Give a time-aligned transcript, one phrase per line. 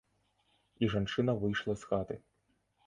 [0.81, 2.15] І жанчына выйшла з хаты.